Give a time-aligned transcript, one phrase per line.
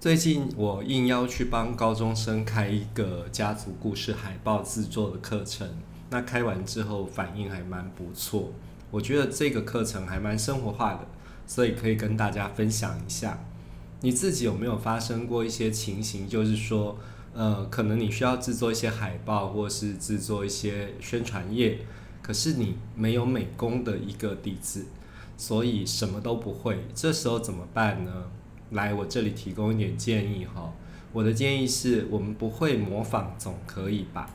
[0.00, 5.68] 最近我应邀去帮高中生开一个家族故事海报制作的课程，
[6.10, 8.52] 那开完之后反应还蛮不错，
[8.92, 11.00] 我觉得这个课程还蛮生活化的，
[11.48, 13.40] 所以可以跟大家分享一下。
[14.02, 16.96] 你自己有没有发生过一些情形，就是说，
[17.34, 21.80] 呃，可能你需要制作一些海报，或是制作一些宣传页，
[22.22, 24.86] 可是你没有美工的一个底子，
[25.36, 28.26] 所以什么都不会，这时候怎么办呢？
[28.70, 30.72] 来，我这里提供一点建议哈。
[31.12, 34.28] 我的建议是我们不会模仿，总可以吧？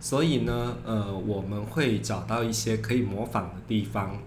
[0.00, 4.18] 所以呢，呃，我们会找到一些可以模仿的地方，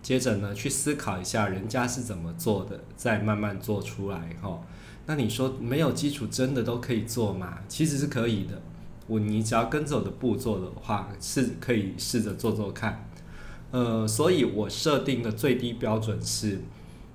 [0.00, 4.60] 接着呢，去思考一下人家是怎么做的，再慢慢做出来哈。
[5.06, 7.58] 那你说没有基础真的都可以做吗？
[7.66, 8.62] 其实是可以的。
[9.08, 13.04] 我你只要跟着我的步骤的话，是可以试着做做看。
[13.72, 16.60] 呃，所以我设定的最低标准是。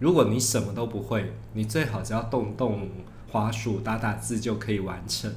[0.00, 2.88] 如果你什么都不会，你最好只要动动
[3.30, 5.32] 滑鼠、打打字就可以完成。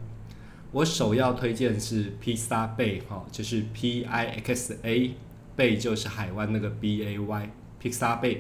[0.73, 5.15] 我首要推荐是 Pixabay 哈，就是 P I X A
[5.57, 8.39] bay 就是海湾那个 B A Y，Pixabay。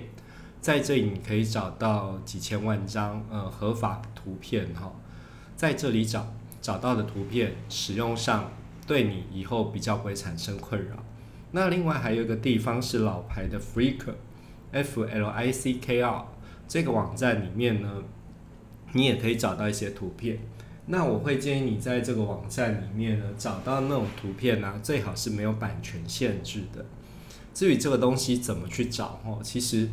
[0.64, 4.90] 在这里你可以找到几千万张呃合法图片哈，
[5.54, 6.32] 在这里找
[6.62, 8.50] 找到的图片使用上
[8.86, 10.96] 对你以后比较会产生困扰。
[11.52, 16.24] 那另外还有一个地方是老牌的 Flickr，F L I C K R
[16.66, 18.02] 这个网站里面呢，
[18.94, 20.38] 你也可以找到一些图片。
[20.86, 26.86] 那我会建议你在这个网站里面呢找到那种图片呢，最好是没有版权限制的。
[27.52, 29.90] 至于这个东西怎么去找哦，其实。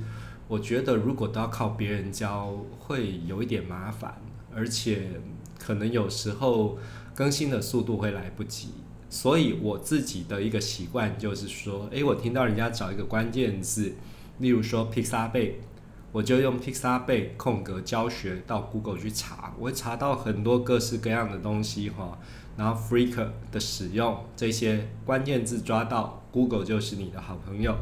[0.51, 4.21] 我觉得如果都要靠别人教，会有一点麻烦，
[4.53, 5.11] 而且
[5.57, 6.77] 可能有时候
[7.15, 8.71] 更新的速度会来不及。
[9.09, 13.93] 所以我自己的一个习惯就是说，诶，我听到人家找一个关键字，
[14.39, 15.53] 例如说 Pixabay，
[16.11, 22.19] 我就用 Pixabay 空格教学到 Google 去查，我会查到很多各式各样的东西哈。
[22.57, 27.73] 然后 Flickr 的使用这些关键字抓到 Google 就是你的好朋友。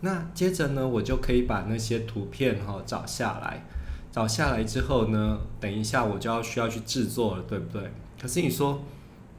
[0.00, 3.64] 那接着呢，我就可以把那些图片哈找下来，
[4.12, 7.90] 找下来之后呢，等一下我就要需要去制作了，对不对？
[8.20, 8.84] 可是你说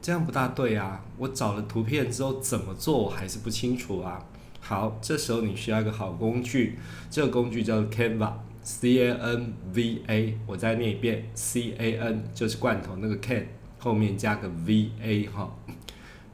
[0.02, 4.22] 这样不大对啊，我找了图片之后怎么做我还是不清楚啊。
[4.60, 6.78] 好，这时候你需要一个好工具，
[7.10, 13.46] 这个工具叫做 Canva，C A N V A，我再念一遍，C A N 就是罐头那个 Can
[13.78, 15.50] 后面加个 V A 哈。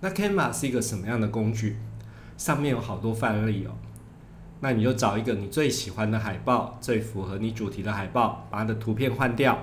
[0.00, 1.76] 那 Canva 是一个什么样的工具？
[2.36, 3.70] 上面有好多范例哦。
[4.60, 9.58] 那你就找一个你最喜欢的海报，最符合你主题的海报，把它的图片换掉，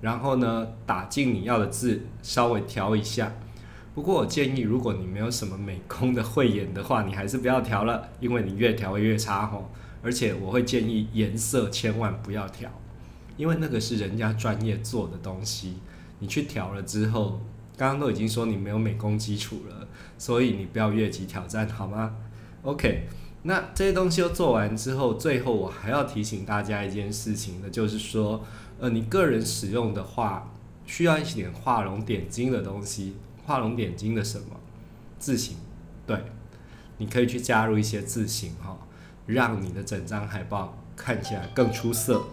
[0.00, 3.32] 然后呢，打进你要的字，稍微调一下。
[3.94, 9.70] 不过我建议，如果你没有什么美工的慧眼的话，你还是不要调了，因为你越调越差吼。
[10.00, 12.70] 而且我会建议颜色千万不要调，
[13.36, 15.78] 因为那个是人家专业做的东西，
[16.20, 17.40] 你去调了之后，
[17.76, 22.14] 刚刚都已经说你没有美工基础了，所以你不要越级挑战好吗
[22.62, 23.08] ？OK。
[23.42, 28.44] 那这些东西都做完之后，最后我还要提醒大家一件事情呢，就是说，
[28.78, 30.50] 呃，你个人使用的话，
[30.86, 33.16] 需要一点画龙点睛的东西。
[33.46, 34.56] 画龙点睛的什么？
[35.18, 35.56] 字形，
[36.06, 36.24] 对，
[36.98, 38.76] 你可以去加入一些字形哈，
[39.26, 40.76] 让你的整张海报。
[41.00, 42.24] 看起来更出色。